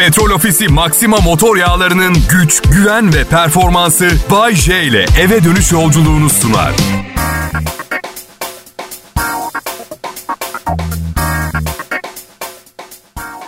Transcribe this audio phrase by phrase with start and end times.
[0.00, 6.30] Petrol Ofisi Maxima motor yağlarının güç, güven ve performansı Bay J ile eve dönüş yolculuğunu
[6.30, 6.72] sunar.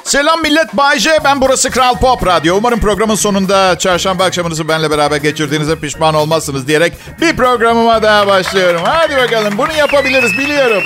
[0.05, 1.11] Selam millet, Bay J.
[1.25, 2.57] Ben burası Kral Pop Radyo.
[2.57, 8.81] Umarım programın sonunda çarşamba akşamınızı benle beraber geçirdiğinize pişman olmazsınız diyerek bir programıma daha başlıyorum.
[8.85, 10.83] Hadi bakalım, bunu yapabiliriz biliyorum.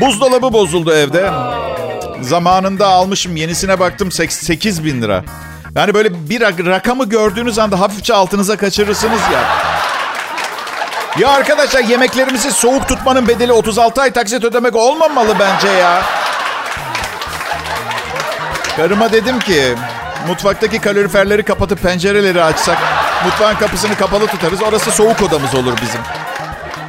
[0.00, 1.30] Buzdolabı bozuldu evde.
[2.22, 5.24] Zamanında almışım, yenisine baktım 8 bin lira.
[5.74, 9.40] Yani böyle bir rakamı gördüğünüz anda hafifçe altınıza kaçırırsınız ya.
[11.18, 16.02] Ya arkadaşlar yemeklerimizi soğuk tutmanın bedeli 36 ay taksit ödemek olmamalı bence ya.
[18.76, 19.74] Karıma dedim ki
[20.28, 22.78] mutfaktaki kaloriferleri kapatıp pencereleri açsak
[23.24, 24.62] mutfağın kapısını kapalı tutarız.
[24.62, 26.00] Orası soğuk odamız olur bizim.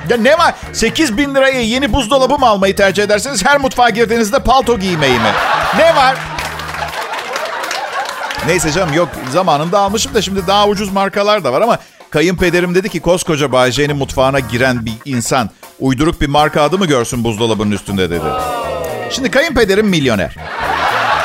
[0.10, 0.56] Ya ne var?
[0.74, 5.32] 8 bin liraya yeni buzdolabı mı almayı tercih ederseniz her mutfağa girdiğinizde palto giymeyi mi?
[5.78, 6.16] Ne var?
[8.48, 12.90] Neyse canım yok zamanında almışım da şimdi daha ucuz markalar da var ama kayınpederim dedi
[12.90, 15.50] ki koskoca Bayce'nin mutfağına giren bir insan
[15.80, 18.26] uyduruk bir marka adı mı görsün buzdolabının üstünde dedi.
[19.10, 20.36] Şimdi kayınpederim milyoner.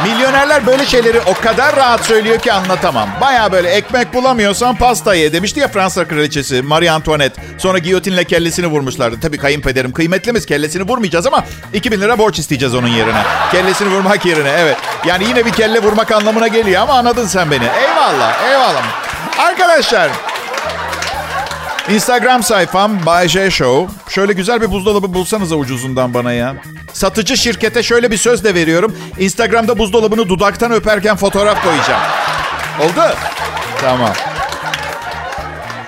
[0.03, 3.09] Milyonerler böyle şeyleri o kadar rahat söylüyor ki anlatamam.
[3.21, 7.43] Baya böyle ekmek bulamıyorsan pasta ye demişti ya Fransa kraliçesi Marie Antoinette.
[7.59, 9.21] Sonra giyotinle kellesini vurmuşlardı.
[9.21, 13.23] Tabii kayınpederim kıymetlimiz kellesini vurmayacağız ama 2000 lira borç isteyeceğiz onun yerine.
[13.53, 14.77] Kellesini vurmak yerine evet.
[15.07, 17.65] Yani yine bir kelle vurmak anlamına geliyor ama anladın sen beni.
[17.65, 18.83] Eyvallah eyvallah.
[19.39, 20.11] Arkadaşlar
[21.91, 23.95] Instagram sayfam Bay J Show.
[24.09, 26.55] Şöyle güzel bir buzdolabı bulsanıza ucuzundan bana ya.
[26.93, 28.97] Satıcı şirkete şöyle bir söz de veriyorum.
[29.19, 32.03] Instagram'da buzdolabını dudaktan öperken fotoğraf koyacağım.
[32.81, 33.15] Oldu?
[33.81, 34.13] Tamam.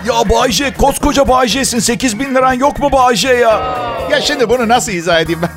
[0.07, 1.79] Ya Bay J, koskoca Bay J'sin.
[1.79, 3.61] 8 bin liran yok mu Bay J ya?
[4.11, 5.51] Ya şimdi bunu nasıl izah edeyim ben?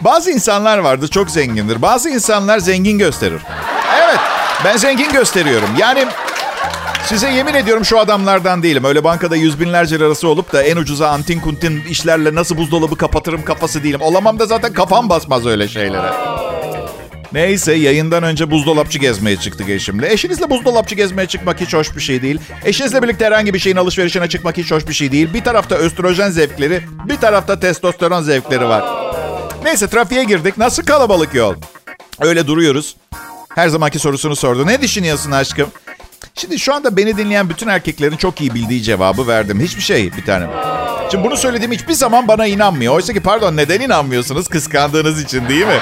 [0.00, 1.82] Bazı insanlar vardır çok zengindir.
[1.82, 3.40] Bazı insanlar zengin gösterir.
[4.04, 4.18] Evet
[4.64, 5.68] ben zengin gösteriyorum.
[5.78, 6.06] Yani
[7.04, 8.84] Size yemin ediyorum şu adamlardan değilim.
[8.84, 13.44] Öyle bankada yüz binlerce lirası olup da en ucuza antin kuntin işlerle nasıl buzdolabı kapatırım
[13.44, 14.00] kafası değilim.
[14.00, 16.12] Olamam da zaten kafam basmaz öyle şeylere.
[17.32, 20.12] Neyse yayından önce buzdolapçı gezmeye çıktık eşimle.
[20.12, 22.40] Eşinizle buzdolapçı gezmeye çıkmak hiç hoş bir şey değil.
[22.64, 25.34] Eşinizle birlikte herhangi bir şeyin alışverişine çıkmak hiç hoş bir şey değil.
[25.34, 28.84] Bir tarafta östrojen zevkleri, bir tarafta testosteron zevkleri var.
[29.64, 30.58] Neyse trafiğe girdik.
[30.58, 31.54] Nasıl kalabalık yol?
[32.20, 32.96] Öyle duruyoruz.
[33.54, 34.66] Her zamanki sorusunu sordu.
[34.66, 35.68] Ne düşünüyorsun aşkım?
[36.34, 39.60] Şimdi şu anda beni dinleyen bütün erkeklerin çok iyi bildiği cevabı verdim.
[39.60, 40.50] Hiçbir şey bir tanem.
[41.10, 42.94] Şimdi bunu söylediğim hiçbir zaman bana inanmıyor.
[42.94, 44.48] Oysa ki pardon neden inanmıyorsunuz?
[44.48, 45.78] Kıskandığınız için değil mi?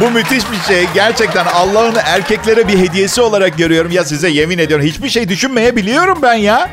[0.00, 0.86] Bu müthiş bir şey.
[0.94, 3.90] Gerçekten Allah'ın erkeklere bir hediyesi olarak görüyorum.
[3.90, 6.70] Ya size yemin ediyorum hiçbir şey düşünmeyebiliyorum ben ya.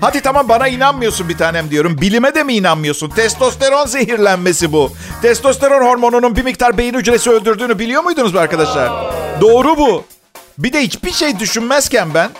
[0.00, 1.98] Hadi tamam bana inanmıyorsun bir tanem diyorum.
[2.00, 3.08] Bilime de mi inanmıyorsun?
[3.10, 4.92] Testosteron zehirlenmesi bu.
[5.22, 8.90] Testosteron hormonunun bir miktar beyin hücresi öldürdüğünü biliyor muydunuz arkadaşlar?
[9.40, 10.04] Doğru bu.
[10.62, 12.30] Bir de hiçbir şey düşünmezken ben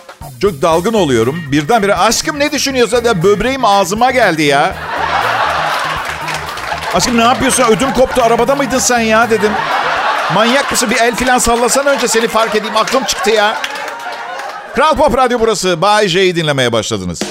[0.41, 1.43] çok dalgın oluyorum.
[1.51, 4.75] Birdenbire aşkım ne düşünüyorsa da böbreğim ağzıma geldi ya.
[6.93, 7.63] Aşkım ne yapıyorsun?
[7.63, 8.21] Ödüm koptu.
[8.21, 9.51] Arabada mıydın sen ya dedim.
[10.33, 10.89] Manyak mısın?
[10.89, 12.77] Bir el filan sallasan önce seni fark edeyim.
[12.77, 13.57] Aklım çıktı ya.
[14.75, 15.81] Kral Pop Radyo burası.
[15.81, 17.21] Bay J'yi dinlemeye başladınız.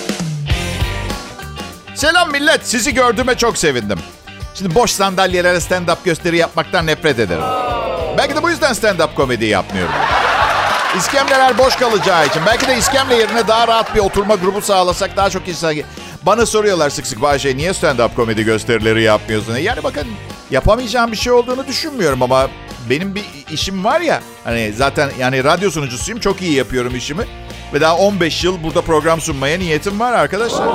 [1.94, 2.60] Selam millet.
[2.68, 3.98] Sizi gördüğüme çok sevindim.
[4.54, 7.44] Şimdi boş sandalyelere stand-up gösteri yapmaktan nefret ederim.
[8.18, 9.92] Belki de bu yüzden stand-up komedi yapmıyorum.
[10.98, 12.42] İskemleler boş kalacağı için.
[12.46, 15.74] Belki de iskemle yerine daha rahat bir oturma grubu sağlasak daha çok insan...
[16.22, 19.56] Bana soruyorlar sık sık Bahçe niye stand-up komedi gösterileri yapmıyorsun?
[19.56, 20.06] Yani bakın
[20.50, 22.48] yapamayacağım bir şey olduğunu düşünmüyorum ama
[22.90, 24.20] benim bir işim var ya.
[24.44, 26.20] Hani zaten yani radyo sunucusuyum.
[26.20, 27.24] Çok iyi yapıyorum işimi.
[27.74, 30.66] Ve daha 15 yıl burada program sunmaya niyetim var arkadaşlar.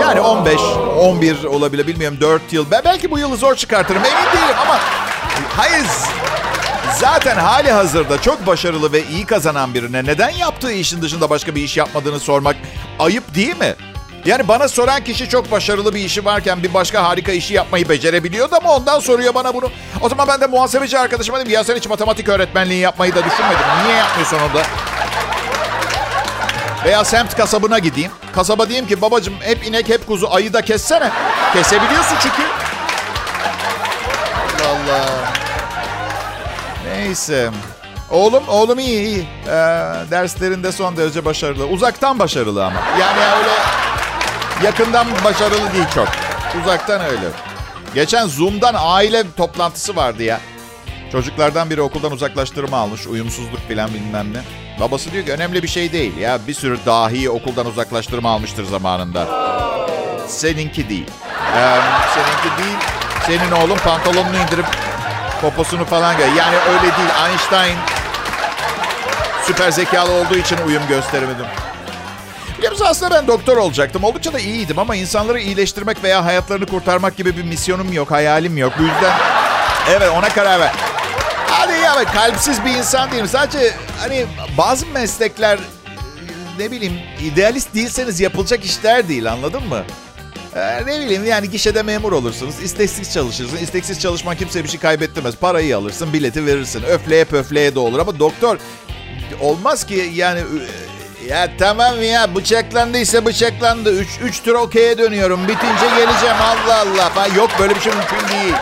[0.00, 0.60] Yani 15,
[0.98, 2.70] 11 olabilir bilmiyorum 4 yıl.
[2.70, 4.78] Ben belki bu yılı zor çıkartırım emin değilim ama...
[5.56, 5.84] Hayır
[6.94, 11.62] Zaten hali hazırda çok başarılı ve iyi kazanan birine neden yaptığı işin dışında başka bir
[11.62, 12.56] iş yapmadığını sormak
[12.98, 13.74] ayıp değil mi?
[14.24, 18.54] Yani bana soran kişi çok başarılı bir işi varken bir başka harika işi yapmayı becerebiliyordu
[18.56, 19.70] ama ondan soruyor bana bunu.
[20.00, 23.64] O zaman ben de muhasebeci arkadaşıma dedim ya sen hiç matematik öğretmenliği yapmayı da düşünmedin.
[23.84, 24.62] Niye yapmıyorsun onu da?
[26.84, 28.10] Veya semt kasabına gideyim.
[28.34, 31.10] Kasaba diyeyim ki babacım hep inek hep kuzu ayı da kessene.
[31.52, 32.42] Kesebiliyorsun çünkü.
[34.64, 35.45] Allah Allah.
[36.96, 37.50] Neyse.
[38.10, 39.28] Oğlum, oğlum iyi iyi.
[39.46, 39.50] Ee,
[40.10, 41.66] derslerinde son derece başarılı.
[41.66, 42.80] Uzaktan başarılı ama.
[43.00, 43.50] Yani öyle
[44.66, 46.08] yakından başarılı değil çok.
[46.62, 47.26] Uzaktan öyle.
[47.94, 50.40] Geçen Zoom'dan aile toplantısı vardı ya.
[51.12, 53.06] Çocuklardan biri okuldan uzaklaştırma almış.
[53.06, 54.40] Uyumsuzluk filan bilmem ne.
[54.80, 56.16] Babası diyor ki önemli bir şey değil.
[56.16, 59.26] Ya bir sürü dahi okuldan uzaklaştırma almıştır zamanında.
[60.28, 61.06] Seninki değil.
[61.56, 61.78] Ee,
[62.14, 62.78] seninki değil.
[63.26, 64.66] Senin oğlun pantolonunu indirip
[65.40, 66.26] Poposunu falan gör.
[66.26, 67.08] Yani öyle değil.
[67.28, 67.76] Einstein
[69.46, 71.46] süper zekalı olduğu için uyum gösteremedim.
[72.58, 74.04] Biliyor musun aslında ben doktor olacaktım.
[74.04, 78.72] Oldukça da iyiydim ama insanları iyileştirmek veya hayatlarını kurtarmak gibi bir misyonum yok, hayalim yok.
[78.78, 79.18] Bu yüzden
[79.90, 80.72] evet ona karar ver.
[81.50, 83.28] Hadi ya kalpsiz bir insan değilim.
[83.28, 84.26] Sadece hani
[84.58, 85.58] bazı meslekler
[86.58, 89.84] ne bileyim idealist değilseniz yapılacak işler değil anladın mı?
[90.56, 92.62] Ee, ne bileyim yani gişede memur olursunuz.
[92.62, 93.56] isteksiz çalışırsın.
[93.56, 95.36] İsteksiz çalışman kimse bir şey kaybettirmez.
[95.36, 96.82] Parayı alırsın, bileti verirsin.
[96.82, 98.58] Öfleye pöfleye de olur ama doktor
[99.40, 100.40] olmaz ki yani
[101.28, 103.92] ya tamam ya bıçaklandıysa bıçaklandı.
[104.00, 105.42] Üç, üç tur okey'e dönüyorum.
[105.42, 107.26] Bitince geleceğim Allah Allah.
[107.36, 108.54] Yok böyle bir şey mümkün değil.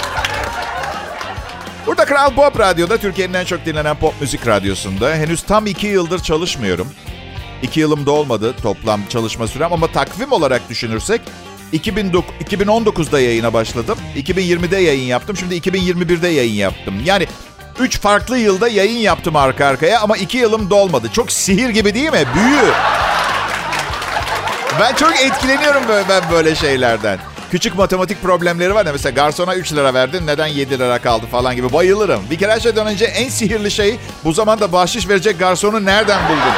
[1.87, 6.23] Burada Kral Pop Radyo'da Türkiye'nin en çok dinlenen pop müzik radyosunda henüz tam iki yıldır
[6.23, 6.89] çalışmıyorum.
[7.63, 11.21] İki yılım da olmadı toplam çalışma sürem ama takvim olarak düşünürsek
[11.73, 13.99] 2019'da yayına başladım.
[14.17, 15.37] 2020'de yayın yaptım.
[15.37, 16.95] Şimdi 2021'de yayın yaptım.
[17.05, 17.27] Yani
[17.81, 21.09] 3 farklı yılda yayın yaptım arka arkaya ama 2 yılım dolmadı.
[21.13, 22.25] Çok sihir gibi değil mi?
[22.35, 22.73] Büyü.
[24.81, 27.19] Ben çok etkileniyorum böyle, ben böyle şeylerden.
[27.51, 31.57] Küçük matematik problemleri var ya mesela garsona 3 lira verdin neden 7 lira kaldı falan
[31.57, 32.23] gibi bayılırım.
[32.31, 36.53] Bir kere her şeyden önce en sihirli şey bu zamanda bahşiş verecek garsonu nereden buldun?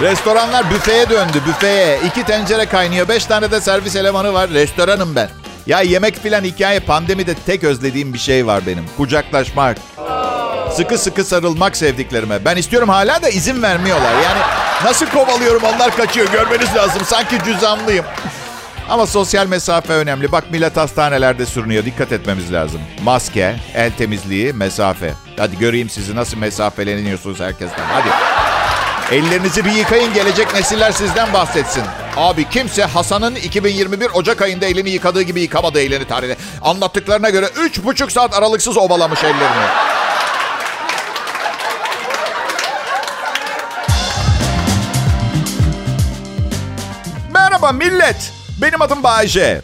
[0.00, 1.98] Restoranlar büfeye döndü büfeye.
[2.06, 3.08] İki tencere kaynıyor.
[3.08, 4.50] Beş tane de servis elemanı var.
[4.50, 5.28] Restoranım ben.
[5.66, 8.84] Ya yemek filan hikaye pandemide tek özlediğim bir şey var benim.
[8.96, 9.76] Kucaklaşmak.
[10.72, 12.44] Sıkı sıkı sarılmak sevdiklerime.
[12.44, 14.14] Ben istiyorum hala da izin vermiyorlar.
[14.14, 14.40] Yani
[14.84, 17.02] nasıl kovalıyorum onlar kaçıyor görmeniz lazım.
[17.04, 18.04] Sanki cüzamlıyım.
[18.88, 20.32] Ama sosyal mesafe önemli.
[20.32, 21.84] Bak millet hastanelerde sürünüyor.
[21.84, 22.80] Dikkat etmemiz lazım.
[23.02, 25.14] Maske, el temizliği, mesafe.
[25.38, 27.84] Hadi göreyim sizi nasıl mesafeleniyorsunuz herkesten.
[27.84, 28.08] Hadi.
[29.12, 31.82] Ellerinizi bir yıkayın gelecek nesiller sizden bahsetsin.
[32.16, 36.36] Abi kimse Hasan'ın 2021 Ocak ayında elini yıkadığı gibi yıkamadı elini tarihine.
[36.62, 39.66] Anlattıklarına göre 3,5 saat aralıksız ovalamış ellerini.
[47.32, 48.32] Merhaba millet.
[48.62, 49.62] Benim adım Bayece.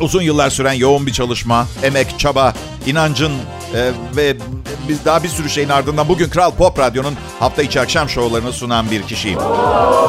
[0.00, 2.54] Uzun yıllar süren yoğun bir çalışma, emek, çaba,
[2.86, 3.32] inancın
[3.74, 4.36] e, ve
[4.88, 8.90] biz daha bir sürü şeyin ardından bugün Kral Pop Radyo'nun hafta içi akşam şovlarını sunan
[8.90, 9.38] bir kişiyim.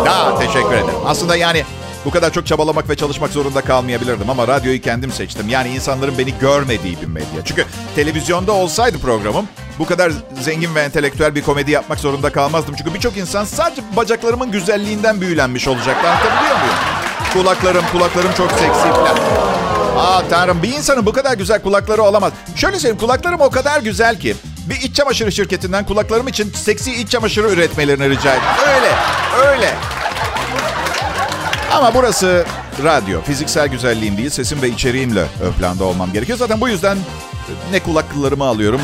[0.05, 0.95] Daha teşekkür ederim.
[1.05, 1.63] Aslında yani
[2.05, 5.49] bu kadar çok çabalamak ve çalışmak zorunda kalmayabilirdim ama radyoyu kendim seçtim.
[5.49, 7.45] Yani insanların beni görmediği bir medya.
[7.45, 7.65] Çünkü
[7.95, 9.47] televizyonda olsaydı programım
[9.79, 10.11] bu kadar
[10.41, 12.75] zengin ve entelektüel bir komedi yapmak zorunda kalmazdım.
[12.77, 16.07] Çünkü birçok insan sadece bacaklarımın güzelliğinden büyülenmiş olacaktı.
[16.07, 16.75] Anlatabiliyor muyum?
[17.33, 19.52] Kulaklarım, kulaklarım çok seksi falan.
[19.97, 22.33] Aa tanrım bir insanın bu kadar güzel kulakları olamaz.
[22.55, 24.35] Şöyle söyleyeyim kulaklarım o kadar güzel ki
[24.69, 28.49] bir iç çamaşırı şirketinden kulaklarım için seksi iç çamaşırı üretmelerini rica ettim.
[28.67, 28.95] Öyle,
[29.47, 29.73] öyle.
[31.71, 32.45] Ama burası
[32.83, 33.21] radyo.
[33.21, 35.25] Fiziksel güzelliğim değil, sesim ve içeriğimle
[35.61, 36.37] ön olmam gerekiyor.
[36.37, 36.97] Zaten bu yüzden
[37.71, 38.81] ne kulaklarımı alıyorum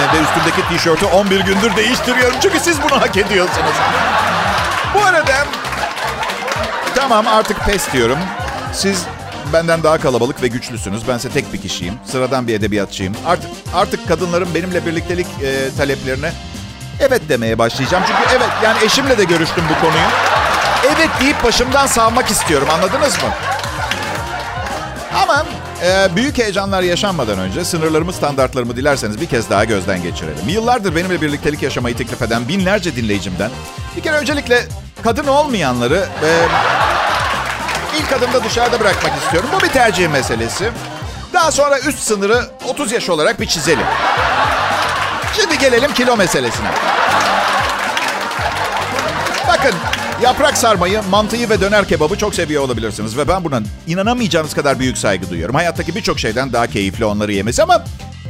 [0.00, 2.36] ne de üstümdeki tişörtü 11 gündür değiştiriyorum.
[2.42, 3.74] Çünkü siz bunu hak ediyorsunuz.
[4.94, 5.46] Bu arada
[6.94, 8.18] tamam artık pes diyorum.
[8.72, 9.06] Siz
[9.52, 11.08] benden daha kalabalık ve güçlüsünüz.
[11.08, 11.94] Bense tek bir kişiyim.
[12.04, 13.14] Sıradan bir edebiyatçıyım.
[13.26, 16.32] Artık artık kadınların benimle birliktelik e, taleplerine
[17.00, 18.04] evet demeye başlayacağım.
[18.06, 20.06] Çünkü evet yani eşimle de görüştüm bu konuyu.
[20.86, 22.68] Evet deyip başımdan sağmak istiyorum.
[22.70, 23.28] Anladınız mı?
[25.22, 25.46] Ama
[25.84, 30.48] e, büyük heyecanlar yaşanmadan önce sınırlarımı, standartlarımı dilerseniz bir kez daha gözden geçirelim.
[30.48, 33.50] Yıllardır benimle birliktelik yaşamayı teklif eden binlerce dinleyicimden
[33.96, 34.62] bir kere öncelikle
[35.02, 36.28] kadın olmayanları e,
[38.00, 39.48] ilk adımda dışarıda bırakmak istiyorum.
[39.52, 40.70] Bu bir tercih meselesi.
[41.32, 43.86] Daha sonra üst sınırı 30 yaş olarak bir çizelim.
[45.36, 46.68] Şimdi gelelim kilo meselesine.
[49.48, 49.74] Bakın
[50.22, 53.16] yaprak sarmayı, mantıyı ve döner kebabı çok seviyor olabilirsiniz.
[53.16, 55.54] Ve ben buna inanamayacağınız kadar büyük saygı duyuyorum.
[55.54, 57.84] Hayattaki birçok şeyden daha keyifli onları yemesi ama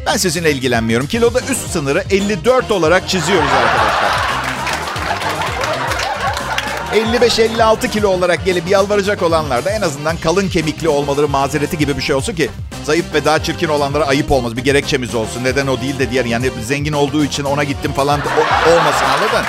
[0.07, 1.07] ben sizinle ilgilenmiyorum.
[1.07, 4.30] Kiloda üst sınırı 54 olarak çiziyoruz arkadaşlar.
[6.93, 12.03] 55-56 kilo olarak gelip yalvaracak olanlar da en azından kalın kemikli olmaları mazereti gibi bir
[12.03, 12.51] şey olsun ki
[12.85, 14.57] zayıf ve daha çirkin olanlara ayıp olmaz.
[14.57, 15.45] Bir gerekçemiz olsun.
[15.45, 19.47] Neden o değil de diğer yani zengin olduğu için ona gittim falan o, olmasın anladın?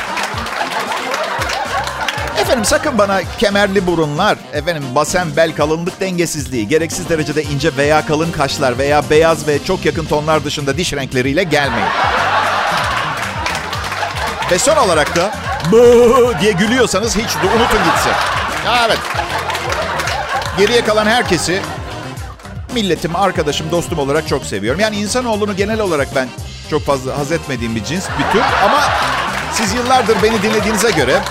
[2.42, 8.32] Efendim sakın bana kemerli burunlar, efendim basen bel kalınlık dengesizliği, gereksiz derecede ince veya kalın
[8.32, 11.90] kaşlar veya beyaz ve çok yakın tonlar dışında diş renkleriyle gelmeyin.
[14.52, 15.32] Ve son olarak da
[15.72, 18.12] Bı diye gülüyorsanız hiç unutun gitsin.
[18.86, 19.00] Evet.
[20.58, 21.62] Geriye kalan herkesi
[22.74, 24.80] milletim, arkadaşım, dostum olarak çok seviyorum.
[24.80, 26.28] Yani insanoğlunu genel olarak ben
[26.70, 28.42] çok fazla haz etmediğim bir cins, bir tür.
[28.66, 28.80] Ama
[29.54, 31.22] siz yıllardır beni dinlediğinize göre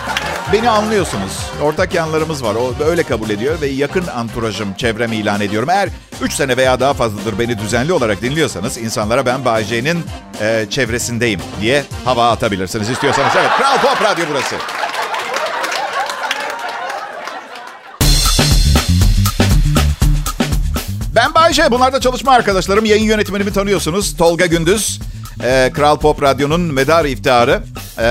[0.53, 1.33] beni anlıyorsunuz.
[1.63, 2.55] Ortak yanlarımız var.
[2.55, 5.71] O öyle kabul ediyor ve yakın anturajım, çevremi ilan ediyorum.
[5.71, 5.89] Eğer
[6.23, 10.05] 3 sene veya daha fazladır beni düzenli olarak dinliyorsanız insanlara ben Bayece'nin
[10.41, 13.33] e, çevresindeyim diye hava atabilirsiniz istiyorsanız.
[13.39, 14.57] Evet, Kral Pop Radyo burası.
[21.15, 21.71] Ben Bayce.
[21.71, 22.85] Bunlar da çalışma arkadaşlarım.
[22.85, 24.17] Yayın yönetmenimi tanıyorsunuz.
[24.17, 25.01] Tolga Gündüz.
[25.45, 27.63] Ee, Kral Pop Radyo'nun medar iftiharı.
[27.99, 28.03] Ee,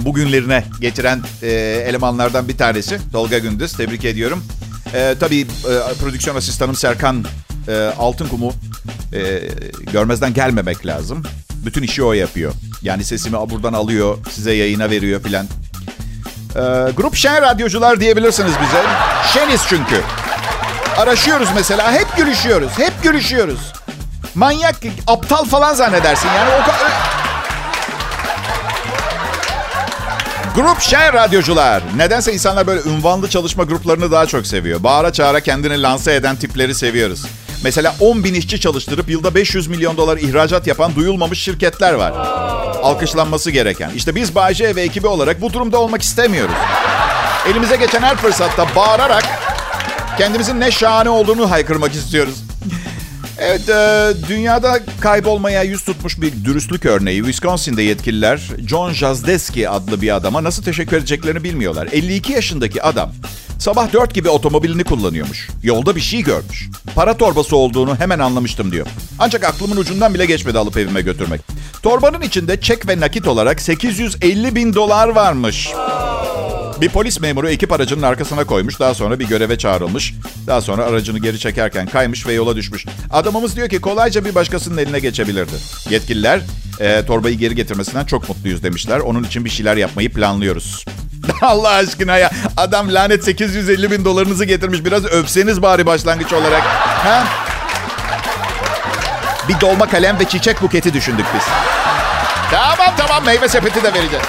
[0.00, 1.48] bugünlerine getiren e,
[1.88, 2.98] elemanlardan bir tanesi.
[3.12, 3.72] Tolga Gündüz.
[3.72, 4.44] Tebrik ediyorum.
[4.94, 7.24] Ee, tabii e, prodüksiyon asistanım Serkan
[7.68, 8.52] e, Altınkum'u
[9.12, 9.40] e,
[9.92, 11.22] görmezden gelmemek lazım.
[11.66, 12.52] Bütün işi o yapıyor.
[12.82, 15.46] Yani sesimi buradan alıyor, size yayına veriyor filan.
[16.56, 18.84] Ee, grup Şen radyocular diyebilirsiniz bize.
[19.34, 20.00] Şeniz çünkü.
[20.96, 21.92] Araşıyoruz mesela.
[21.92, 22.70] Hep gülüşüyoruz.
[22.78, 23.72] Hep gülüşüyoruz.
[24.38, 24.76] Manyak,
[25.06, 26.28] aptal falan zannedersin.
[26.28, 26.92] Yani o kadar...
[30.54, 31.82] Grup Şen radyocular.
[31.96, 34.82] Nedense insanlar böyle ünvanlı çalışma gruplarını daha çok seviyor.
[34.82, 37.24] Bağıra çağıra kendini lanse eden tipleri seviyoruz.
[37.64, 42.12] Mesela 10 bin işçi çalıştırıp yılda 500 milyon dolar ihracat yapan duyulmamış şirketler var.
[42.82, 43.90] Alkışlanması gereken.
[43.90, 46.54] İşte biz Bayce ve ekibi olarak bu durumda olmak istemiyoruz.
[47.50, 49.24] Elimize geçen her fırsatta bağırarak
[50.18, 52.47] kendimizin ne şahane olduğunu haykırmak istiyoruz.
[53.40, 57.18] Evet, e, dünyada kaybolmaya yüz tutmuş bir dürüstlük örneği.
[57.18, 61.88] Wisconsin'de yetkililer John Jazdeski adlı bir adama nasıl teşekkür edeceklerini bilmiyorlar.
[61.92, 63.12] 52 yaşındaki adam
[63.58, 65.48] sabah 4 gibi otomobilini kullanıyormuş.
[65.62, 66.68] Yolda bir şey görmüş.
[66.94, 68.86] Para torbası olduğunu hemen anlamıştım diyor.
[69.18, 71.40] Ancak aklımın ucundan bile geçmedi alıp evime götürmek.
[71.82, 75.68] Torbanın içinde çek ve nakit olarak 850 bin dolar varmış.
[76.80, 78.80] Bir polis memuru ekip aracının arkasına koymuş.
[78.80, 80.14] Daha sonra bir göreve çağrılmış.
[80.46, 82.86] Daha sonra aracını geri çekerken kaymış ve yola düşmüş.
[83.10, 85.52] Adamımız diyor ki kolayca bir başkasının eline geçebilirdi.
[85.90, 86.40] Yetkililer
[86.80, 88.98] e, torbayı geri getirmesinden çok mutluyuz demişler.
[88.98, 90.84] Onun için bir şeyler yapmayı planlıyoruz.
[91.42, 92.30] Allah aşkına ya.
[92.56, 94.84] Adam lanet 850 bin dolarınızı getirmiş.
[94.84, 96.62] Biraz öpseniz bari başlangıç olarak.
[96.62, 97.24] Ha?
[99.48, 101.44] Bir dolma kalem ve çiçek buketi düşündük biz.
[102.50, 104.24] Tamam tamam meyve sepeti de vereceğiz.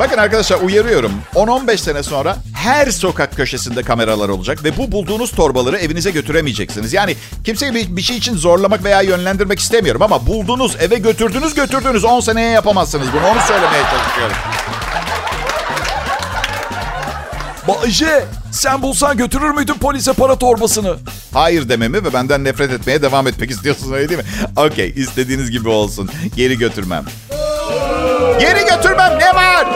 [0.00, 1.12] Bakın arkadaşlar uyarıyorum.
[1.34, 6.92] 10-15 sene sonra her sokak köşesinde kameralar olacak ve bu bulduğunuz torbaları evinize götüremeyeceksiniz.
[6.92, 12.04] Yani kimseyi bir, bir şey için zorlamak veya yönlendirmek istemiyorum ama buldunuz, eve götürdünüz götürdünüz
[12.04, 13.26] 10 seneye yapamazsınız bunu.
[13.26, 14.36] Onu söylemeye çalışıyorum.
[17.68, 20.96] Bayce sen bulsan götürür müydün polise para torbasını?
[21.34, 24.26] Hayır dememi ve benden nefret etmeye devam etmek istiyorsunuz öyle değil mi?
[24.56, 26.10] Okey istediğiniz gibi olsun.
[26.36, 27.04] Geri götürmem.
[28.40, 29.66] Geri götürmem ne var?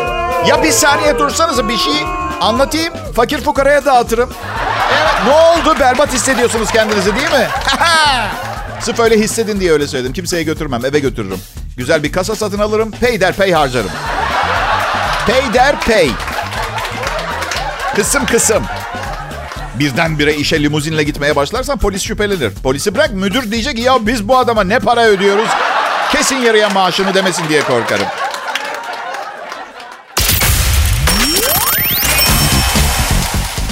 [0.47, 1.95] Ya bir saniye dursanız bir şey
[2.41, 2.95] anlatayım.
[3.17, 4.31] Fakir fukaraya dağıtırım.
[4.93, 5.81] Evet ne oldu?
[5.81, 7.47] Berbat hissediyorsunuz kendinizi değil mi?
[8.81, 10.13] Sırf öyle hissedin diye öyle söyledim.
[10.13, 11.39] Kimseye götürmem eve götürürüm.
[11.77, 12.91] Güzel bir kasa satın alırım.
[12.91, 13.91] Pay der pay harcarım.
[15.27, 16.11] Pay der pay.
[17.97, 18.63] Kısım kısım.
[19.75, 22.53] Birdenbire işe limuzinle gitmeye başlarsan polis şüphelenir.
[22.63, 25.49] Polisi bırak müdür diyecek ya biz bu adama ne para ödüyoruz?
[26.13, 28.07] Kesin yarıya maaşını demesin diye korkarım.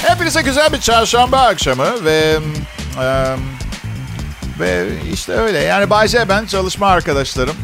[0.06, 2.36] Hepinize güzel bir çarşamba akşamı ve
[3.02, 3.36] e,
[4.60, 5.58] ve işte öyle.
[5.58, 7.56] Yani Bayce ben çalışma arkadaşlarım.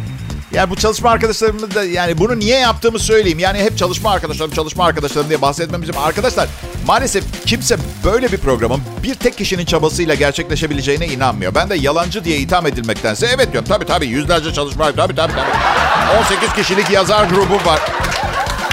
[0.52, 3.38] Yani bu çalışma arkadaşlarımı da yani bunu niye yaptığımı söyleyeyim.
[3.38, 5.98] Yani hep çalışma arkadaşlarım, çalışma arkadaşlarım diye bahsetmemizim.
[5.98, 6.48] Arkadaşlar
[6.86, 11.54] maalesef kimse böyle bir programın bir tek kişinin çabasıyla gerçekleşebileceğine inanmıyor.
[11.54, 13.68] Ben de yalancı diye itham edilmektense evet diyorum.
[13.68, 16.20] Tabii tabii yüzlerce çalışma, tabii tabii tabii.
[16.20, 17.80] 18 kişilik yazar grubu var.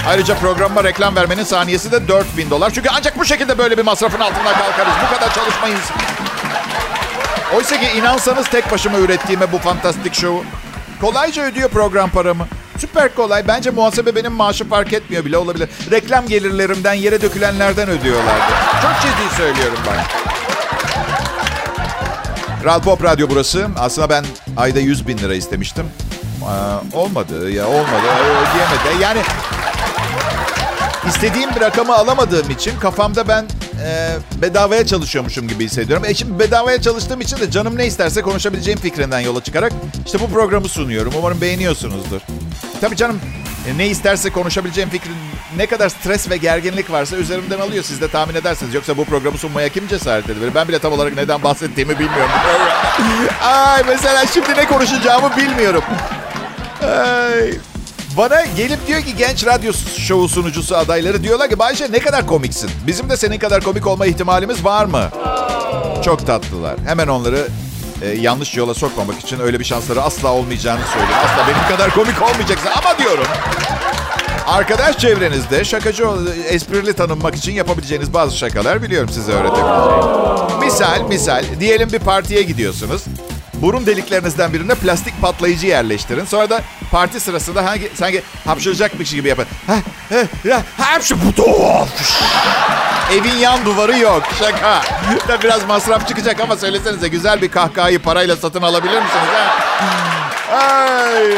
[0.08, 2.70] Ayrıca programa reklam vermenin saniyesi de 4000 dolar.
[2.74, 4.92] Çünkü ancak bu şekilde böyle bir masrafın altından kalkarız.
[5.06, 5.90] Bu kadar çalışmayız.
[7.56, 10.44] Oysa ki inansanız tek başıma ürettiğime bu fantastik şovu
[11.00, 12.46] kolayca ödüyor program paramı.
[12.78, 13.48] Süper kolay.
[13.48, 15.68] Bence muhasebe benim maaşı fark etmiyor bile olabilir.
[15.90, 18.52] Reklam gelirlerimden yere dökülenlerden ödüyorlardı.
[18.82, 20.04] Çok ciddi söylüyorum ben.
[22.62, 23.68] Kral Pop Radyo burası.
[23.78, 24.24] Aslında ben
[24.56, 25.86] ayda 100 bin lira istemiştim.
[26.42, 28.06] Ee, olmadı ya olmadı.
[28.24, 29.02] Ödeyemedi.
[29.02, 29.20] Yani
[31.08, 33.46] istediğim bir rakamı alamadığım için kafamda ben
[33.84, 36.04] e, bedavaya çalışıyormuşum gibi hissediyorum.
[36.08, 39.72] E şimdi bedavaya çalıştığım için de canım ne isterse konuşabileceğim fikrinden yola çıkarak
[40.06, 41.12] işte bu programı sunuyorum.
[41.18, 42.20] Umarım beğeniyorsunuzdur.
[42.80, 43.20] Tabii canım
[43.68, 45.16] e, ne isterse konuşabileceğim fikrin
[45.56, 47.84] ne kadar stres ve gerginlik varsa üzerimden alıyor.
[47.84, 48.74] Siz de tahmin edersiniz.
[48.74, 50.54] Yoksa bu programı sunmaya kim cesaret edebilir?
[50.54, 52.30] Ben bile tam olarak neden bahsettiğimi bilmiyorum.
[53.42, 55.82] Ay mesela şimdi ne konuşacağımı bilmiyorum.
[56.82, 57.67] Ay.
[58.18, 62.70] Bana gelip diyor ki genç radyo şovu sunucusu adayları diyorlar ki Bayşe ne kadar komiksin.
[62.86, 65.08] Bizim de senin kadar komik olma ihtimalimiz var mı?
[66.04, 66.76] Çok tatlılar.
[66.86, 67.48] Hemen onları
[68.02, 71.24] e, yanlış yola sokmamak için öyle bir şansları asla olmayacağını söylüyorum.
[71.24, 73.26] Asla benim kadar komik olmayacaksın ama diyorum.
[74.46, 76.04] Arkadaş çevrenizde şakacı,
[76.48, 80.60] esprili tanınmak için yapabileceğiniz bazı şakalar biliyorum size öğretebileceğim.
[80.64, 83.04] Misal, misal, diyelim bir partiye gidiyorsunuz.
[83.62, 86.24] Burun deliklerinizden birine plastik patlayıcı yerleştirin.
[86.24, 89.46] Sonra da parti sırasında hangi sanki hapşıracakmış gibi yapın.
[89.66, 89.74] Ha,
[90.08, 90.62] ha, ha,
[90.94, 91.14] hapşı,
[93.12, 94.22] Evin yan duvarı yok.
[94.38, 94.82] Şaka.
[95.28, 99.28] Da biraz masraf çıkacak ama söylesenize güzel bir kahkahayı parayla satın alabilir misiniz?
[99.32, 100.56] Ha?
[100.56, 101.36] Ay.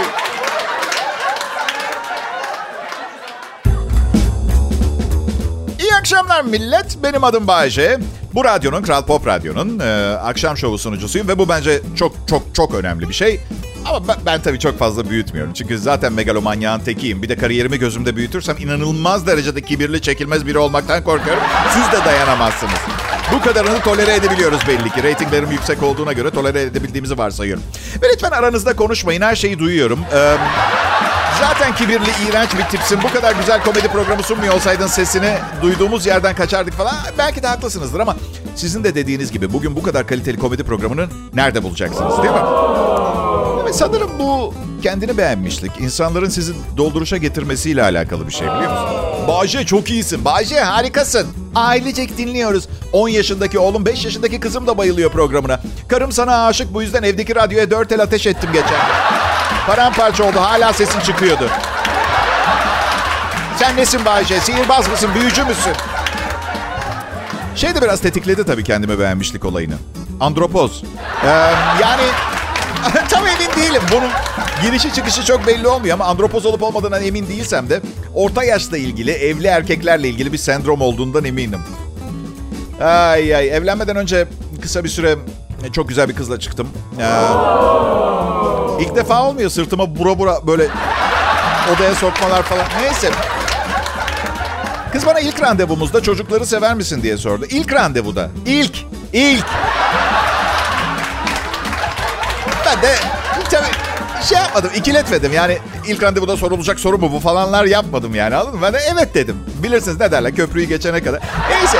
[6.00, 6.98] Akşamlar millet.
[7.02, 7.98] Benim adım Bayece.
[8.34, 12.74] Bu radyonun, Kral Pop Radyo'nun e, akşam şovu sunucusuyum ve bu bence çok çok çok
[12.74, 13.40] önemli bir şey.
[13.86, 15.52] Ama ben, ben tabii çok fazla büyütmüyorum.
[15.52, 17.22] Çünkü zaten megalomanyağın tekiyim.
[17.22, 21.42] Bir de kariyerimi gözümde büyütürsem inanılmaz derecede kibirli, çekilmez biri olmaktan korkuyorum.
[21.74, 22.80] Siz de dayanamazsınız.
[23.32, 25.02] Bu kadarını tolere edebiliyoruz belli ki.
[25.02, 27.62] Ratinglerim yüksek olduğuna göre tolere edebildiğimizi varsayıyorum.
[28.02, 29.22] Ve lütfen aranızda konuşmayın.
[29.22, 30.00] Her şeyi duyuyorum.
[30.14, 30.36] Ee,
[31.40, 32.98] Zaten kibirli, iğrenç bir tipsin.
[33.02, 36.94] Bu kadar güzel komedi programı sunmuyor olsaydın sesini duyduğumuz yerden kaçardık falan.
[37.18, 38.16] Belki de haklısınızdır ama
[38.54, 42.40] sizin de dediğiniz gibi bugün bu kadar kaliteli komedi programını nerede bulacaksınız değil mi?
[43.62, 48.96] Evet, sanırım bu kendini beğenmişlik, insanların sizi dolduruşa getirmesiyle alakalı bir şey biliyor musun?
[49.28, 50.24] Bahçe çok iyisin.
[50.24, 51.26] Bahçe harikasın.
[51.54, 52.68] Ailecek dinliyoruz.
[52.92, 55.60] 10 yaşındaki oğlum 5 yaşındaki kızım da bayılıyor programına.
[55.88, 58.78] Karım sana aşık bu yüzden evdeki radyoya 4 el ateş ettim geçen.
[59.70, 60.40] Paramparça oldu.
[60.40, 61.50] Hala sesin çıkıyordu.
[63.56, 64.40] Sen nesin Bayce?
[64.40, 65.10] Sihirbaz mısın?
[65.14, 65.72] Büyücü müsün?
[67.56, 69.74] Şey de biraz tetikledi tabii kendime beğenmişlik olayını.
[70.20, 70.84] Andropoz.
[71.24, 71.28] Ee,
[71.80, 72.02] yani
[73.10, 73.82] tam emin değilim.
[73.92, 74.10] Bunun
[74.62, 77.80] girişi çıkışı çok belli olmuyor ama andropoz olup olmadığından emin değilsem de
[78.14, 81.60] orta yaşla ilgili, evli erkeklerle ilgili bir sendrom olduğundan eminim.
[82.80, 84.28] Ay ay evlenmeden önce
[84.62, 85.16] kısa bir süre
[85.72, 86.68] çok güzel bir kızla çıktım.
[87.00, 88.09] Ee,
[88.80, 90.66] İlk defa olmuyor sırtıma bura bura böyle
[91.76, 92.64] odaya sokmalar falan.
[92.82, 93.10] Neyse.
[94.92, 97.46] Kız bana ilk randevumuzda çocukları sever misin diye sordu.
[97.50, 98.30] İlk randevuda.
[98.46, 98.84] İlk.
[99.12, 99.46] İlk.
[102.66, 102.94] Ben de
[103.50, 103.66] tabii
[104.28, 105.32] şey yapmadım, ikiletmedim.
[105.32, 108.62] Yani ilk randevuda sorulacak soru mu bu falanlar yapmadım yani anladın mı?
[108.62, 109.36] Ben de evet dedim.
[109.62, 111.20] Bilirsiniz ne derler köprüyü geçene kadar.
[111.50, 111.78] Neyse.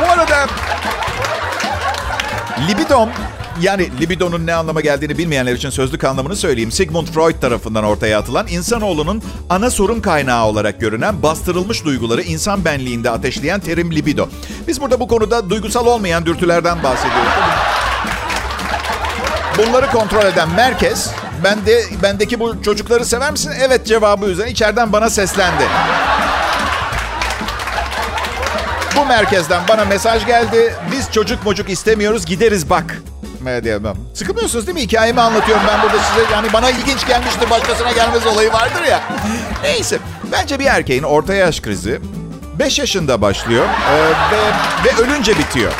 [0.00, 0.46] Bu arada
[2.68, 3.08] libidom
[3.62, 6.72] yani libidonun ne anlama geldiğini bilmeyenler için sözlük anlamını söyleyeyim.
[6.72, 13.10] Sigmund Freud tarafından ortaya atılan insanoğlunun ana sorun kaynağı olarak görünen bastırılmış duyguları insan benliğinde
[13.10, 14.28] ateşleyen terim libido.
[14.68, 17.32] Biz burada bu konuda duygusal olmayan dürtülerden bahsediyoruz.
[19.58, 21.10] Bunları kontrol eden merkez
[21.44, 23.52] ben de bendeki bu çocukları sever misin?
[23.60, 25.64] Evet cevabı üzerine içeriden bana seslendi.
[28.96, 30.74] Bu merkezden bana mesaj geldi.
[30.92, 33.02] Biz çocuk mocuk istemiyoruz gideriz bak
[33.64, 33.94] diyemem.
[34.14, 34.82] Sıkılmıyorsunuz değil mi?
[34.82, 36.32] Hikayemi anlatıyorum ben burada size.
[36.32, 39.02] Yani bana ilginç gelmiştir başkasına gelmez olayı vardır ya.
[39.62, 39.98] Neyse.
[40.32, 42.00] Bence bir erkeğin orta yaş krizi
[42.58, 43.96] 5 yaşında başlıyor ee,
[44.32, 44.40] ve,
[44.84, 45.72] ve ölünce bitiyor.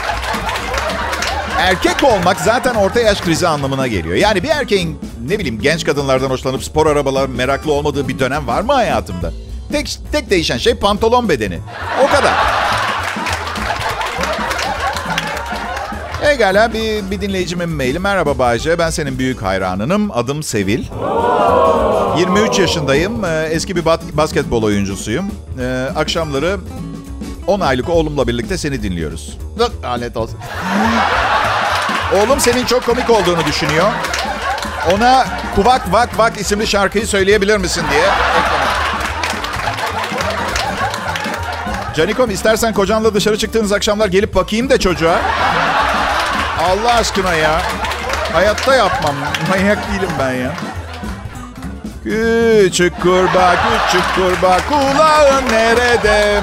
[1.59, 4.15] Erkek olmak zaten orta yaş krizi anlamına geliyor.
[4.15, 8.63] Yani bir erkeğin ne bileyim genç kadınlardan hoşlanıp spor arabalar meraklı olmadığı bir dönem var
[8.63, 9.33] mı hayatımda?
[9.73, 11.59] Tek, tek değişen şey pantolon bedeni.
[12.05, 12.35] O kadar.
[16.29, 17.99] Egala bir, bir dinleyicimin maili.
[17.99, 20.11] Merhaba Bayce, ben senin büyük hayranınım.
[20.11, 20.85] Adım Sevil.
[22.19, 23.25] 23 yaşındayım.
[23.25, 25.31] Ee, eski bir basketbol oyuncusuyum.
[25.61, 26.59] Ee, akşamları
[27.47, 29.39] 10 aylık oğlumla birlikte seni dinliyoruz.
[29.83, 30.39] Lanet olsun.
[32.17, 33.87] Oğlum senin çok komik olduğunu düşünüyor.
[34.95, 38.05] Ona Kuvak Vak Vak isimli şarkıyı söyleyebilir misin diye.
[41.97, 45.21] Canikom istersen kocanla dışarı çıktığınız akşamlar gelip bakayım da çocuğa.
[46.59, 47.63] Allah aşkına ya.
[48.33, 49.15] Hayatta yapmam.
[49.51, 50.51] Manyak değilim ben ya.
[52.05, 56.41] Küçük kurbağa, küçük kurbağa, kulağın nerede?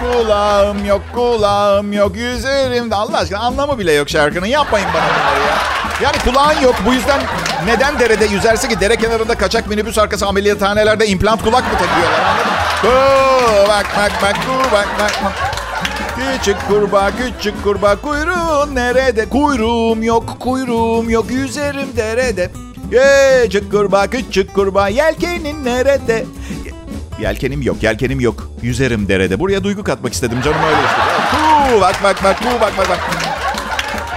[0.00, 2.94] Kulağım yok, kulağım yok, yüzerimde.
[2.94, 4.46] Allah aşkına anlamı bile yok şarkının.
[4.46, 5.56] Yapmayın bana bunları ya.
[6.02, 6.74] Yani kulağın yok.
[6.86, 7.20] Bu yüzden
[7.66, 12.52] neden derede yüzerse ki dere kenarında kaçak minibüs arkası ameliyathanelerde implant kulak mı takıyorlar anladın
[12.52, 13.68] mı?
[13.68, 14.36] Bak bak bak
[14.72, 15.47] bak bak bak.
[16.18, 19.28] Küçük kurbağa, küçük kurbağa kuyruğun nerede?
[19.28, 22.50] Kuyruğum yok, kuyruğum yok, yüzerim derede.
[22.90, 26.26] Küçük kurbağa, küçük kurbağa, yelkenin nerede?
[27.20, 28.50] Yelkenim yok, yelkenim yok.
[28.62, 29.40] Yüzerim derede.
[29.40, 31.00] Buraya duygu katmak istedim canım öyle işte.
[31.30, 33.00] Kuu, bak bak bak, kuu, bak bak bak.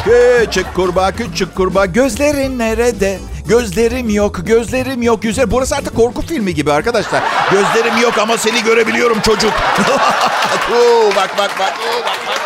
[0.03, 3.19] Küçük kurbağa, küçük kurbağa, gözlerin nerede?
[3.51, 5.21] Gözlerim yok, gözlerim yok.
[5.21, 5.51] Güzel.
[5.51, 7.23] Burası artık korku filmi gibi arkadaşlar.
[7.51, 9.53] Gözlerim yok ama seni görebiliyorum çocuk.
[10.71, 11.73] Oo, bak bak bak.
[11.79, 12.39] Oo, bak bak.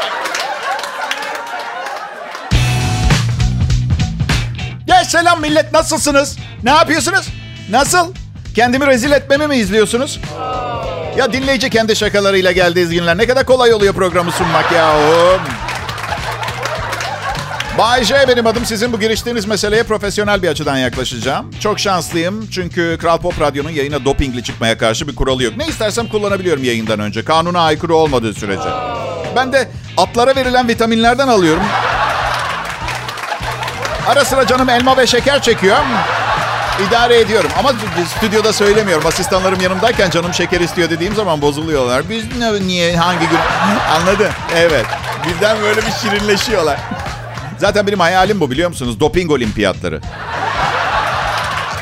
[4.88, 6.38] Ya selam millet nasılsınız?
[6.64, 7.28] Ne yapıyorsunuz?
[7.70, 8.14] Nasıl?
[8.56, 10.20] Kendimi rezil etmemi mi izliyorsunuz?
[11.18, 14.94] Ya dinleyici kendi şakalarıyla geldiği günler ne kadar kolay oluyor programı sunmak ya.
[17.78, 18.66] Bay J benim adım.
[18.66, 21.52] Sizin bu giriştiğiniz meseleye profesyonel bir açıdan yaklaşacağım.
[21.60, 25.58] Çok şanslıyım çünkü Kral Pop Radyo'nun yayına dopingli çıkmaya karşı bir kuralı yok.
[25.58, 27.26] Ne istersem kullanabiliyorum yayından önce.
[27.26, 28.70] Kanuna aykırı olmadığı sürece.
[29.36, 31.64] Ben de atlara verilen vitaminlerden alıyorum.
[34.08, 35.78] Ara sıra canım elma ve şeker çekiyor.
[36.88, 37.72] İdare ediyorum ama
[38.18, 39.08] stüdyoda söylemiyorum.
[39.08, 42.10] Asistanlarım yanımdayken canım şeker istiyor dediğim zaman bozuluyorlar.
[42.10, 43.40] Biz ne, niye, hangi gün?
[44.00, 44.30] Anladın?
[44.56, 44.86] Evet.
[45.28, 46.80] Birden böyle bir şirinleşiyorlar.
[47.58, 49.00] Zaten benim hayalim bu biliyor musunuz?
[49.00, 50.02] Doping olimpiyatları.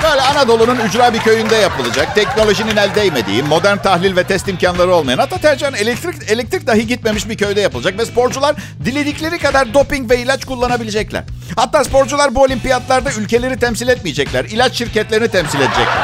[0.04, 2.16] Böyle Anadolu'nun ücra bir köyünde yapılacak.
[2.16, 7.30] Teknolojinin el değmediği, modern tahlil ve test imkanları olmayan, hatta tercihen elektrik, elektrik dahi gitmemiş
[7.30, 8.00] bir köyde yapılacak.
[8.00, 8.56] Ve sporcular
[8.86, 11.24] diledikleri kadar doping ve ilaç kullanabilecekler.
[11.56, 14.46] Hatta sporcular bu olimpiyatlarda ülkeleri temsil etmeyecekler.
[14.46, 16.04] İlaç şirketlerini temsil edecekler.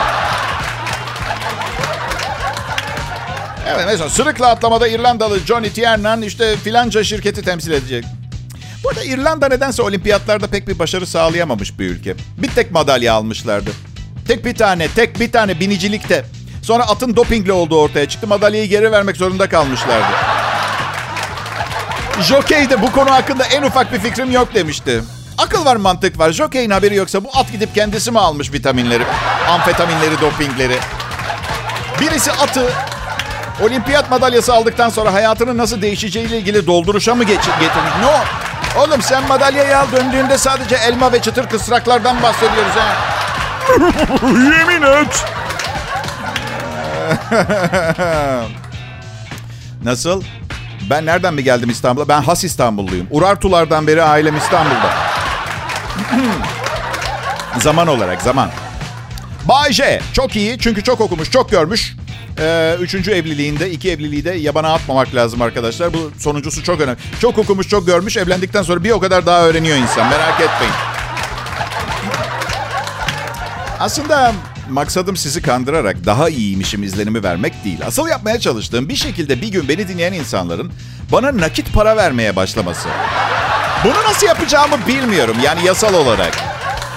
[3.68, 8.06] Evet mesela sırıkla atlamada İrlandalı Johnny Tiernan işte filanca şirketi temsil edecek.
[8.84, 12.16] Burada İrlanda nedense olimpiyatlarda pek bir başarı sağlayamamış bir ülke.
[12.38, 13.72] Bir tek madalya almışlardı.
[14.28, 16.26] Tek bir tane, tek bir tane binicilikte.
[16.64, 18.28] Sonra atın dopingle olduğu ortaya çıktı.
[18.28, 20.16] Madalyayı geri vermek zorunda kalmışlardı.
[22.22, 25.02] Jockey de bu konu hakkında en ufak bir fikrim yok demişti.
[25.38, 26.32] Akıl var mantık var.
[26.32, 29.04] Jockey'in haberi yoksa bu at gidip kendisi mi almış vitaminleri,
[29.50, 30.78] amfetaminleri, dopingleri?
[32.02, 32.70] Birisi atı
[33.62, 37.92] olimpiyat madalyası aldıktan sonra hayatının nasıl değişeceğiyle ilgili dolduruşa mı geç getirmiş?
[38.02, 38.12] No.
[38.78, 42.96] Oğlum sen madalyayı al döndüğünde sadece elma ve çıtır kısraklardan bahsediyoruz ha.
[44.28, 45.26] Yemin et.
[49.84, 50.24] Nasıl?
[50.90, 52.08] Ben nereden mi geldim İstanbul'a?
[52.08, 53.08] Ben has İstanbulluyum.
[53.12, 54.94] Urartulardan beri ailem İstanbul'da.
[57.60, 58.50] zaman olarak zaman.
[59.46, 61.96] Bay J çok iyi çünkü çok okumuş, çok görmüş.
[62.42, 65.94] Ee, üçüncü evliliğinde, iki evliliği de yabana atmamak lazım arkadaşlar.
[65.94, 66.98] Bu sonuncusu çok önemli.
[67.22, 68.18] Çok okumuş, çok görmüş.
[68.18, 70.10] Evlendikten sonra bir o kadar daha öğreniyor insan.
[70.10, 70.74] Merak etmeyin.
[73.80, 74.34] Aslında
[74.70, 77.80] maksadım sizi kandırarak daha iyiymişim izlenimi vermek değil.
[77.86, 80.72] Asıl yapmaya çalıştığım bir şekilde bir gün beni dinleyen insanların
[81.12, 82.90] bana nakit para vermeye başlaması.
[83.84, 86.38] Bunu nasıl yapacağımı bilmiyorum yani yasal olarak.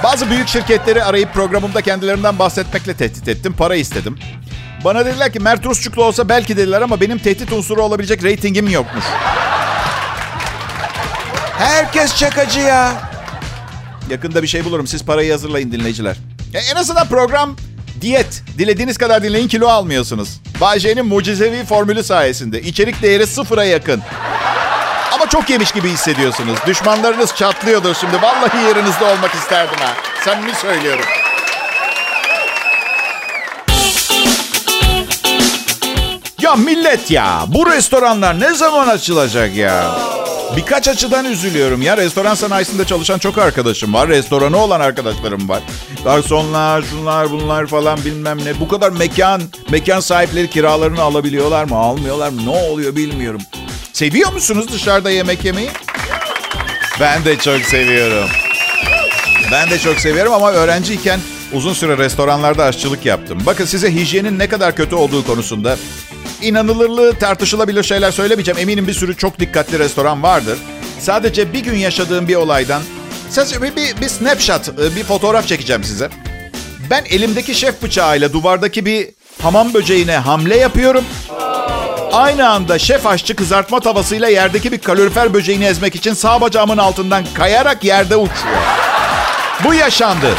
[0.04, 3.52] Bazı büyük şirketleri arayıp programımda kendilerinden bahsetmekle tehdit ettim.
[3.58, 4.18] Para istedim.
[4.84, 9.04] Bana dediler ki Mert Rusçuklu olsa belki dediler ama benim tehdit unsuru olabilecek reytingim yokmuş.
[11.58, 12.92] Herkes çakacı ya.
[14.10, 14.86] Yakında bir şey bulurum.
[14.86, 16.16] Siz parayı hazırlayın dinleyiciler.
[16.54, 17.56] E, en azından program
[18.00, 18.42] diyet.
[18.58, 20.40] Dilediğiniz kadar dinleyin kilo almıyorsunuz.
[20.60, 22.62] Bayce'nin mucizevi formülü sayesinde.
[22.62, 24.02] içerik değeri sıfıra yakın.
[25.14, 26.58] Ama çok yemiş gibi hissediyorsunuz.
[26.66, 28.22] Düşmanlarınız çatlıyordur şimdi.
[28.22, 29.92] Vallahi yerinizde olmak isterdim ha.
[30.24, 31.04] Samimi söylüyorum.
[36.56, 37.44] Millet ya.
[37.48, 39.94] Bu restoranlar ne zaman açılacak ya?
[40.56, 41.96] Birkaç açıdan üzülüyorum ya.
[41.96, 44.08] Restoran sanayisinde çalışan çok arkadaşım var.
[44.08, 45.60] Restoranı olan arkadaşlarım var.
[46.04, 48.60] Garsonlar, şunlar bunlar falan bilmem ne.
[48.60, 52.46] Bu kadar mekan, mekan sahipleri kiralarını alabiliyorlar mı, almıyorlar mı?
[52.46, 53.40] Ne oluyor bilmiyorum.
[53.92, 55.70] Seviyor musunuz dışarıda yemek yemeyi?
[57.00, 58.28] Ben de çok seviyorum.
[59.52, 61.20] Ben de çok seviyorum ama öğrenciyken
[61.52, 63.38] uzun süre restoranlarda aşçılık yaptım.
[63.46, 65.76] Bakın size hijyenin ne kadar kötü olduğu konusunda
[66.42, 68.60] inanılırlığı tartışılabilir şeyler söylemeyeceğim.
[68.60, 70.58] Eminim bir sürü çok dikkatli restoran vardır.
[71.00, 72.82] Sadece bir gün yaşadığım bir olaydan
[73.30, 76.08] sadece bir, bir, bir snapshot, e, bir fotoğraf çekeceğim size.
[76.90, 79.08] Ben elimdeki şef bıçağıyla duvardaki bir
[79.42, 81.04] hamam böceğine hamle yapıyorum.
[82.12, 87.24] Aynı anda şef aşçı kızartma tavasıyla yerdeki bir kalorifer böceğini ezmek için sağ bacağımın altından
[87.34, 88.62] kayarak yerde uçuyor.
[89.64, 90.34] Bu yaşandı.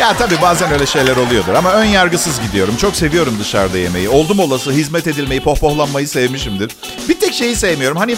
[0.00, 2.76] Ya tabii bazen öyle şeyler oluyordur ama ön yargısız gidiyorum.
[2.76, 4.08] Çok seviyorum dışarıda yemeği.
[4.08, 6.70] Oldum olası hizmet edilmeyi, pohpohlanmayı sevmişimdir.
[7.08, 7.96] Bir tek şeyi sevmiyorum.
[7.96, 8.16] Hani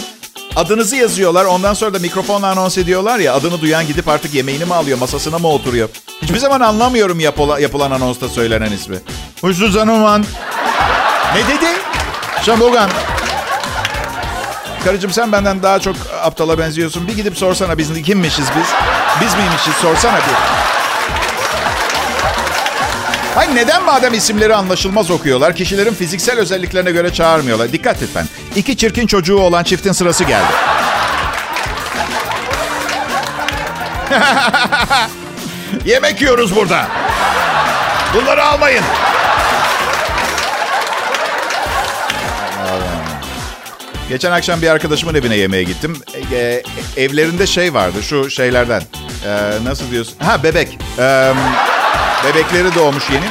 [0.56, 3.34] adınızı yazıyorlar ondan sonra da mikrofonla anons ediyorlar ya.
[3.34, 5.88] Adını duyan gidip artık yemeğini mi alıyor, masasına mı oturuyor?
[6.22, 8.96] Hiçbir zaman anlamıyorum yapıla, yapılan anonsta söylenen ismi.
[9.40, 10.24] Huysuz Hanuman.
[11.34, 11.66] Ne dedi?
[12.42, 12.90] Şambogan.
[14.84, 17.08] Karıcığım sen benden daha çok aptala benziyorsun.
[17.08, 18.66] Bir gidip sorsana biz kimmişiz biz?
[19.20, 20.77] Biz miymişiz sorsana bir.
[23.38, 27.72] Hayır neden madem isimleri anlaşılmaz okuyorlar, kişilerin fiziksel özelliklerine göre çağırmıyorlar?
[27.72, 28.26] Dikkat lütfen.
[28.56, 30.46] İki çirkin çocuğu olan çiftin sırası geldi.
[35.84, 36.86] Yemek yiyoruz burada.
[38.14, 38.84] Bunları almayın.
[44.08, 45.96] Geçen akşam bir arkadaşımın evine yemeğe gittim.
[46.32, 46.62] E,
[46.96, 48.82] evlerinde şey vardı şu şeylerden.
[49.26, 50.14] E, nasıl diyorsun?
[50.18, 50.78] Ha bebek.
[50.98, 51.32] E,
[52.24, 53.24] bebekleri doğmuş yeni.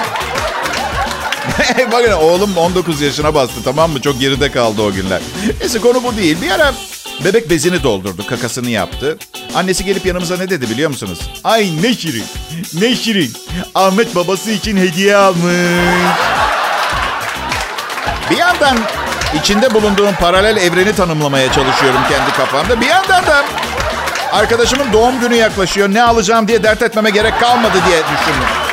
[1.92, 4.02] Bakın oğlum 19 yaşına bastı tamam mı?
[4.02, 5.22] Çok geride kaldı o günler.
[5.60, 6.38] Neyse konu bu değil.
[6.42, 6.74] Bir ara
[7.26, 9.18] bebek bezini doldurdu, kakasını yaptı.
[9.56, 11.20] Annesi gelip yanımıza ne dedi biliyor musunuz?
[11.44, 12.26] Ay ne şirin,
[12.74, 13.34] ne şirin.
[13.76, 15.54] Ahmet babası için hediye almış.
[18.30, 18.78] Bir yandan
[19.42, 22.82] içinde bulunduğum paralel evreni tanımlamaya çalışıyorum kendi kafamda.
[22.82, 23.46] Bir yandan da
[24.32, 25.90] arkadaşımın doğum günü yaklaşıyor.
[25.94, 28.67] Ne alacağım diye dert etmeme gerek kalmadı diye düşündüm.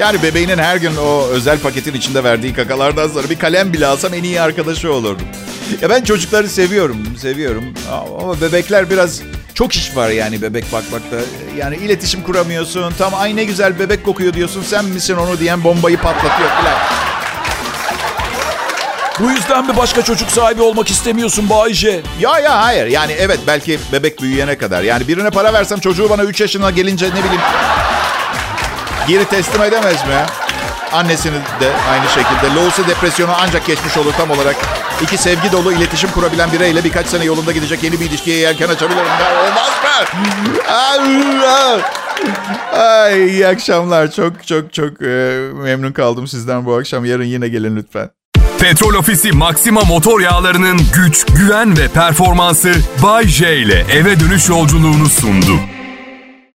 [0.00, 4.14] Yani bebeğinin her gün o özel paketin içinde verdiği kakalardan sonra bir kalem bile alsam
[4.14, 5.26] en iyi arkadaşı olurdum.
[5.82, 7.64] Ya ben çocukları seviyorum, seviyorum.
[8.22, 9.20] Ama bebekler biraz
[9.54, 11.16] çok iş var yani bebek bakmakta.
[11.56, 12.92] Yani iletişim kuramıyorsun.
[12.98, 14.62] Tam ay ne güzel bebek kokuyor diyorsun.
[14.62, 16.78] Sen misin onu diyen bombayı patlatıyor falan.
[19.20, 22.00] Bu yüzden mi başka çocuk sahibi olmak istemiyorsun Bayce?
[22.20, 22.86] Ya ya hayır.
[22.86, 24.82] Yani evet belki bebek büyüyene kadar.
[24.82, 27.40] Yani birine para versem çocuğu bana 3 yaşına gelince ne bileyim
[29.08, 30.26] geri teslim edemez mi?
[30.92, 32.54] Annesini de aynı şekilde.
[32.54, 34.56] Loğusu depresyonu ancak geçmiş olur tam olarak.
[35.02, 39.06] İki sevgi dolu iletişim kurabilen bireyle birkaç sene yolunda gidecek yeni bir ilişkiye yelken açabilirim.
[39.06, 39.88] Ya, olmaz mı?
[42.78, 44.10] Ay, iyi akşamlar.
[44.10, 45.06] Çok çok çok e,
[45.54, 47.04] memnun kaldım sizden bu akşam.
[47.04, 48.10] Yarın yine gelin lütfen.
[48.60, 55.08] Petrol Ofisi Maxima motor yağlarının güç, güven ve performansı Bay J ile eve dönüş yolculuğunu
[55.08, 55.60] sundu.